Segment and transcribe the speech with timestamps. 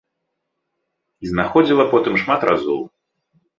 [1.27, 2.81] І знаходзіла потым шмат разоў.